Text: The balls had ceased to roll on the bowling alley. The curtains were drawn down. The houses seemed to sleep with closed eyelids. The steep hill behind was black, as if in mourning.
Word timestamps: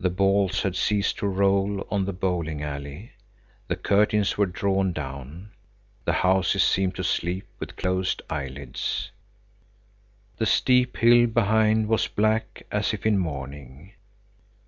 The 0.00 0.10
balls 0.10 0.62
had 0.62 0.74
ceased 0.74 1.18
to 1.18 1.28
roll 1.28 1.86
on 1.92 2.06
the 2.06 2.12
bowling 2.12 2.60
alley. 2.60 3.12
The 3.68 3.76
curtains 3.76 4.36
were 4.36 4.46
drawn 4.46 4.92
down. 4.92 5.52
The 6.06 6.12
houses 6.12 6.64
seemed 6.64 6.96
to 6.96 7.04
sleep 7.04 7.46
with 7.60 7.76
closed 7.76 8.20
eyelids. 8.28 9.12
The 10.38 10.46
steep 10.46 10.96
hill 10.96 11.28
behind 11.28 11.86
was 11.86 12.08
black, 12.08 12.66
as 12.72 12.92
if 12.92 13.06
in 13.06 13.16
mourning. 13.16 13.92